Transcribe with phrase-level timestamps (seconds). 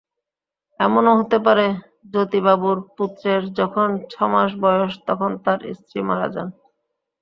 [0.79, 1.65] এমনও হতে পারে
[2.11, 6.47] জ্যোতিবাবুর পুত্রের যখন ছমাস বয়স তখন তাঁর স্ত্রী মারা যান।